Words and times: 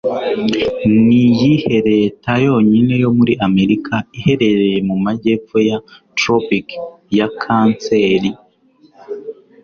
Niyihe 1.05 1.75
Leta 1.89 2.31
Yonyine 2.45 2.95
yo 3.03 3.09
muri 3.17 3.33
Amerika 3.47 3.93
Iherereye 4.17 4.77
mu 4.89 4.95
majyepfo 5.05 5.57
ya 5.69 5.77
Tropic 6.17 6.67
ya 7.17 7.27
Kanseri? 7.41 8.29